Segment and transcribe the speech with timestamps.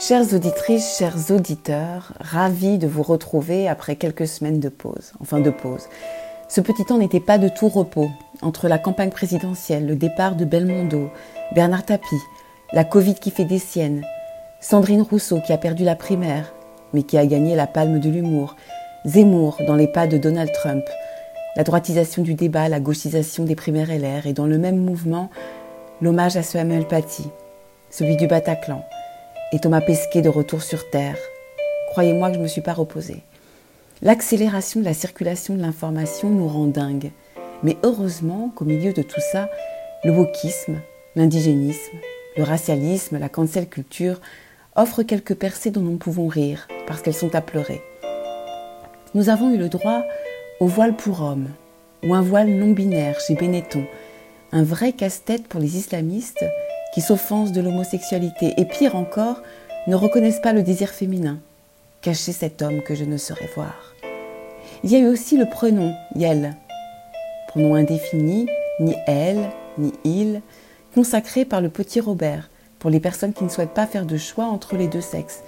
[0.00, 5.50] Chères auditrices, chers auditeurs, ravis de vous retrouver après quelques semaines de pause, enfin de
[5.50, 5.88] pause.
[6.48, 8.08] Ce petit temps n'était pas de tout repos.
[8.40, 11.10] Entre la campagne présidentielle, le départ de Belmondo,
[11.54, 12.16] Bernard Tapie,
[12.72, 14.02] la Covid qui fait des siennes,
[14.58, 16.54] Sandrine Rousseau qui a perdu la primaire,
[16.94, 18.56] mais qui a gagné la palme de l'humour,
[19.04, 20.84] Zemmour dans les pas de Donald Trump,
[21.56, 25.28] la droitisation du débat, la gauchisation des primaires LR, et dans le même mouvement,
[26.00, 27.28] l'hommage à Samuel Paty,
[27.90, 28.82] celui du Bataclan,
[29.52, 31.18] et Thomas Pesquet de retour sur Terre.
[31.90, 33.22] Croyez-moi que je ne me suis pas reposée.
[34.00, 37.10] L'accélération de la circulation de l'information nous rend dingue.
[37.62, 39.50] Mais heureusement qu'au milieu de tout ça,
[40.04, 40.76] le wokisme,
[41.16, 41.98] l'indigénisme,
[42.36, 44.20] le racialisme, la cancel culture
[44.76, 47.82] offrent quelques percées dont nous pouvons rire, parce qu'elles sont à pleurer.
[49.14, 50.04] Nous avons eu le droit
[50.60, 51.48] au voile pour hommes,
[52.04, 53.84] ou un voile non binaire chez Benetton,
[54.52, 56.44] un vrai casse-tête pour les islamistes
[56.94, 59.42] qui s'offensent de l'homosexualité et pire encore,
[59.86, 61.38] ne reconnaissent pas le désir féminin.
[62.02, 63.94] Cachez cet homme que je ne saurais voir.
[64.82, 66.56] Il y a eu aussi le pronom Yel,
[67.48, 68.46] pronom indéfini,
[68.80, 70.40] ni elle, ni il,
[70.94, 74.46] consacré par le petit Robert pour les personnes qui ne souhaitent pas faire de choix
[74.46, 75.42] entre les deux sexes.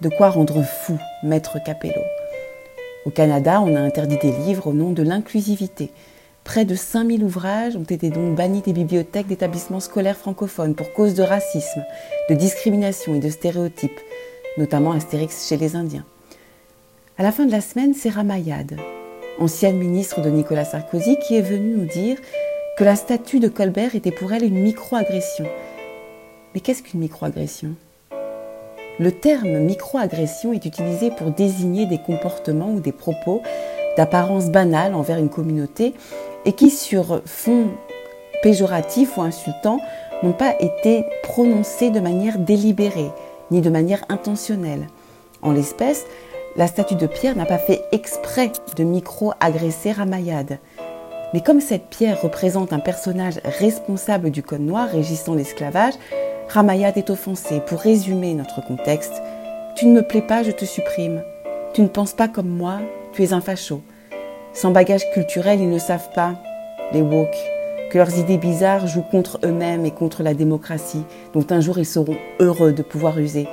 [0.00, 2.00] De quoi rendre fou Maître Capello.
[3.04, 5.90] Au Canada, on a interdit des livres au nom de l'inclusivité.
[6.48, 11.12] Près de 5000 ouvrages ont été donc bannis des bibliothèques d'établissements scolaires francophones pour cause
[11.12, 11.84] de racisme,
[12.30, 14.00] de discrimination et de stéréotypes,
[14.56, 16.06] notamment Astérix chez les Indiens.
[17.18, 18.78] À la fin de la semaine, c'est Ramayad,
[19.38, 22.16] ancienne ministre de Nicolas Sarkozy, qui est venue nous dire
[22.78, 25.44] que la statue de Colbert était pour elle une microagression.
[26.54, 27.72] Mais qu'est-ce qu'une microagression?
[28.98, 33.42] Le terme microagression est utilisé pour désigner des comportements ou des propos
[33.98, 35.92] d'apparence banale envers une communauté
[36.44, 37.68] et qui, sur fond
[38.42, 39.80] péjoratif ou insultant,
[40.22, 43.10] n'ont pas été prononcés de manière délibérée,
[43.50, 44.86] ni de manière intentionnelle.
[45.42, 46.06] En l'espèce,
[46.56, 50.58] la statue de pierre n'a pas fait exprès de micro-agresser Ramayad.
[51.34, 55.94] Mais comme cette pierre représente un personnage responsable du code noir régissant l'esclavage,
[56.48, 57.60] Ramayad est offensé.
[57.66, 59.22] Pour résumer notre contexte,
[59.76, 61.22] tu ne me plais pas, je te supprime.
[61.74, 62.78] Tu ne penses pas comme moi,
[63.12, 63.82] tu es un facho.
[64.60, 66.34] Sans bagage culturel, ils ne savent pas,
[66.92, 67.36] les woke,
[67.92, 71.86] que leurs idées bizarres jouent contre eux-mêmes et contre la démocratie, dont un jour ils
[71.86, 73.46] seront heureux de pouvoir user.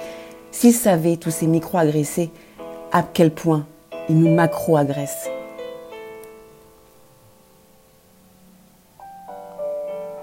[0.50, 2.32] S'ils savaient, tous ces micro-agressés,
[2.92, 3.68] à quel point
[4.10, 5.30] ils nous macro-agressent.